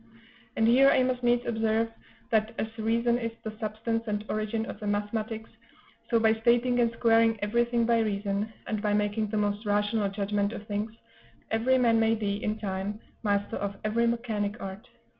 And 0.55 0.67
here 0.67 0.89
I 0.89 1.03
must 1.03 1.21
needs 1.21 1.45
observe 1.45 1.87
that, 2.31 2.55
as 2.57 2.75
reason 2.79 3.19
is 3.19 3.31
the 3.43 3.55
substance 3.59 4.01
and 4.07 4.25
origin 4.29 4.65
of 4.65 4.79
the 4.79 4.87
mathematics, 4.87 5.51
so 6.09 6.19
by 6.19 6.33
stating 6.33 6.79
and 6.79 6.91
squaring 6.93 7.37
everything 7.43 7.85
by 7.85 7.99
reason, 7.99 8.51
and 8.65 8.81
by 8.81 8.95
making 8.95 9.27
the 9.27 9.37
most 9.37 9.63
rational 9.63 10.09
judgment 10.09 10.53
of 10.53 10.65
things, 10.65 10.91
every 11.51 11.77
man 11.77 11.99
may 11.99 12.15
be, 12.15 12.43
in 12.43 12.57
time, 12.57 12.99
master 13.21 13.57
of 13.57 13.75
every 13.83 14.07
mechanic 14.07 14.59
art. 14.59 14.87